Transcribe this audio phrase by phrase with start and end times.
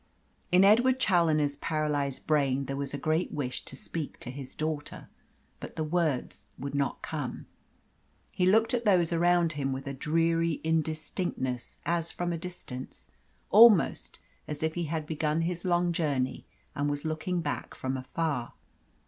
[0.51, 5.09] In Edward Challoner's paralysed brain there was a great wish to speak to his daughter,
[5.59, 7.45] but the words would not come.
[8.33, 13.11] He looked at those around him with a dreary indistinctness as from a distance,
[13.51, 14.17] almost
[14.47, 18.53] as if he had begun his long journey and was looking back from afar.